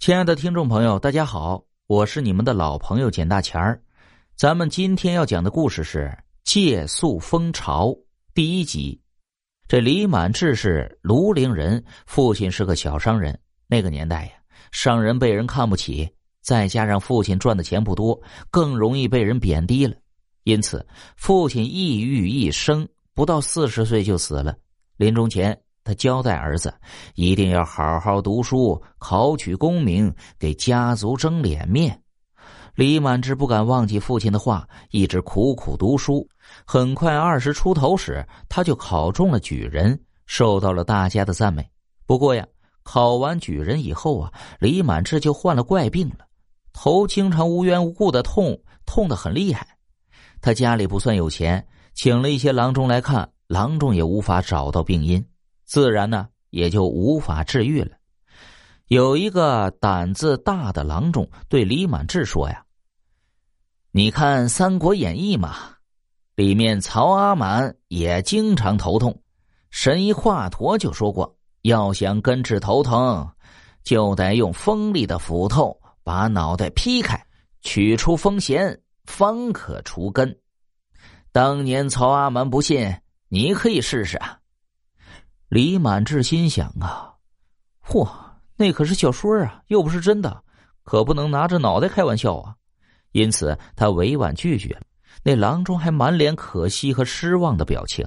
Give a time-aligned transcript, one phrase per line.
[0.00, 3.78] 亲爱的听众朋友，大家好，我是你们的老朋友简大钱儿。
[4.34, 6.10] 咱们今天要讲的故事是
[6.42, 7.88] 《借宿蜂巢》
[8.32, 8.98] 第一集。
[9.68, 13.38] 这李满志是庐陵人，父亲是个小商人。
[13.66, 14.30] 那个年代呀，
[14.72, 16.08] 商人被人看不起，
[16.40, 18.18] 再加上父亲赚的钱不多，
[18.50, 19.94] 更容易被人贬低了。
[20.44, 24.56] 因此，父亲抑郁一生，不到四十岁就死了。
[24.96, 25.60] 临终前。
[25.82, 26.72] 他交代儿子，
[27.14, 32.02] 一定要好好读书，考取功名，给家族争脸面。
[32.74, 36.26] 李满志不敢忘记父亲的话，一直苦苦读书。
[36.64, 41.68] 很快二十出头时，他就考中了举人，受到了大家的赞美。
[42.06, 42.46] 不过呀，
[42.82, 46.26] 考完举人以后啊，李满志就患了怪病了，
[46.72, 49.66] 头经常无缘无故的痛，痛得很厉害。
[50.40, 55.24] 他家里不算有钱，请了一些郎中来看，郎中也无法找到病因。
[55.70, 57.96] 自然呢，也就无法治愈了。
[58.88, 62.64] 有一个胆子大的郎中对李满志说：“呀，
[63.92, 65.54] 你看《三国演义》嘛，
[66.34, 69.16] 里面曹阿满也经常头痛。
[69.70, 73.30] 神医华佗就说过，要想根治头疼，
[73.84, 77.24] 就得用锋利的斧头把脑袋劈开，
[77.60, 80.36] 取出风弦，方可除根。
[81.30, 82.92] 当年曹阿瞒不信，
[83.28, 84.38] 你可以试试啊。”
[85.50, 87.12] 李满志心想啊，
[87.84, 88.08] 嚯，
[88.54, 90.44] 那可是小说啊，又不是真的，
[90.84, 92.54] 可不能拿着脑袋开玩笑啊。
[93.10, 94.80] 因此，他委婉拒绝。
[95.24, 98.06] 那郎中还满脸可惜和失望的表情，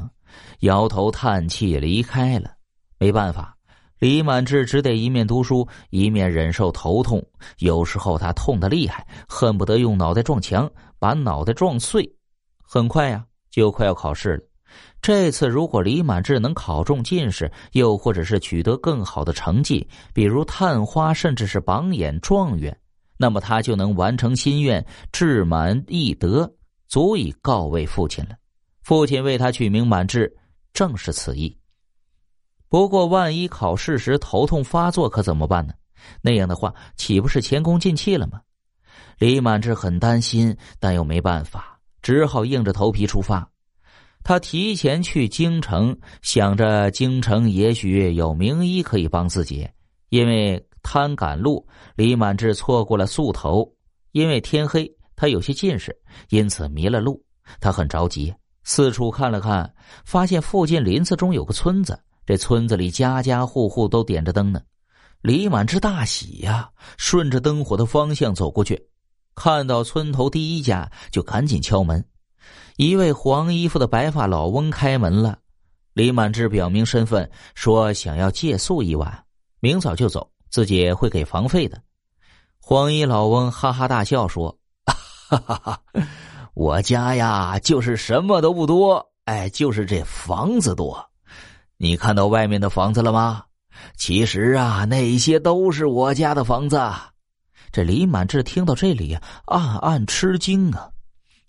[0.59, 2.49] 摇头叹气离开了。
[2.97, 3.57] 没办法，
[3.99, 7.21] 李满志只得一面读书，一面忍受头痛。
[7.57, 12.09] 有时候他痛得厉害，恨不得用脑袋撞墙，把脑袋撞碎。
[12.61, 14.43] 很快呀，就快要考试了。
[15.01, 22.77] 这次如果李满志能考中进士，又或者是取得更好的成绩，比如探花，甚至是榜眼状元，
[23.17, 26.49] 那么他就能完成心愿，志满意得，
[26.87, 28.35] 足以告慰父亲了。
[28.81, 30.33] 父亲为他取名满志，
[30.73, 31.57] 正是此意。
[32.69, 35.73] 不过，万一考试时头痛发作，可怎么办呢？
[36.21, 38.41] 那样的话，岂不是前功尽弃了吗？
[39.19, 43.47] 李满志很担心，但又没办法，只好硬着头皮出发。
[44.23, 49.67] 他提前去京城，想着京城也许有名医可以帮自己。
[50.09, 53.69] 因为贪赶路，李满志错过了宿头。
[54.11, 55.95] 因为天黑，他有些近视，
[56.29, 57.21] 因此迷了路。
[57.59, 59.73] 他很着急，四处看了看，
[60.05, 61.99] 发现附近林子中有个村子。
[62.25, 64.61] 这村子里家家户户都点着灯呢。
[65.21, 68.87] 李满志大喜呀，顺着灯火的方向走过去，
[69.35, 72.05] 看到村头第一家，就赶紧敲门。
[72.75, 75.37] 一位黄衣服的白发老翁开门了，
[75.93, 79.23] 李满志表明身份，说想要借宿一晚，
[79.59, 81.81] 明早就走，自己会给房费的。
[82.59, 85.81] 黄衣老翁哈哈大笑说：“哈哈哈，
[86.53, 91.09] 我家呀，就是什么都不多，哎，就是这房子多。
[91.77, 93.43] 你看到外面的房子了吗？
[93.97, 96.81] 其实啊，那些都是我家的房子。”
[97.71, 100.89] 这李满志听到这里，暗暗吃惊啊。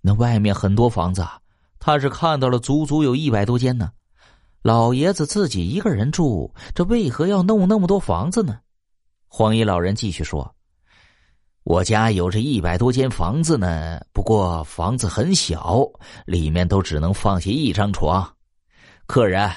[0.07, 1.41] 那外面很多房子，啊
[1.79, 3.91] 他是看到了足足有一百多间呢。
[4.61, 8.59] 老爷子自己一个人住，这为何要弄那么多房子呢？
[9.29, 10.55] 黄衣老人继续说
[11.65, 15.83] ：“我家有这一百多间房子呢，不过房子很小，
[16.27, 18.31] 里面都只能放下一张床。
[19.07, 19.51] 客人，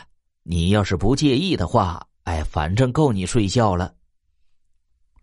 [0.44, 3.94] 你要是不介意的话，哎，反正够你睡觉了。”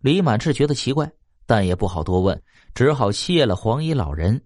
[0.01, 1.11] 李满志觉得奇怪，
[1.47, 2.43] 但也不好多问，
[2.75, 4.39] 只好谢了黄衣老人。